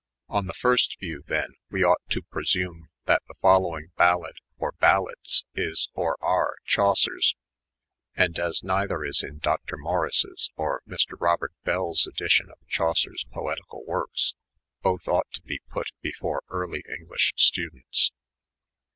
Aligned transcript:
"On 0.37 0.47
the 0.47 0.55
first 0.55 0.99
view, 0.99 1.23
then, 1.27 1.53
we 1.69 1.83
ought 1.83 2.01
to 2.09 2.23
presume 2.23 2.87
that 3.05 3.21
the 3.27 3.35
following; 3.39 3.91
Balade 3.99 4.39
(or 4.57 4.71
Balades) 4.81 5.43
is 5.53 5.89
(or 5.93 6.17
are) 6.23 6.55
Chaucer's; 6.65 7.35
and, 8.15 8.39
as 8.39 8.63
neither 8.63 9.05
is 9.05 9.21
in 9.21 9.37
Dr. 9.37 9.77
Morris's 9.77 10.49
or 10.55 10.81
Mr. 10.87 11.15
Kobert 11.19 11.53
Bell's 11.65 12.07
edition 12.07 12.49
of 12.49 12.57
Chaucer's 12.67 13.25
Poetical 13.31 13.85
Works, 13.85 14.33
both 14.81 15.07
ought 15.07 15.29
to 15.33 15.41
be 15.43 15.59
put 15.69 15.91
before 16.01 16.41
Early 16.49 16.83
English 16.89 17.33
students." 17.35 18.11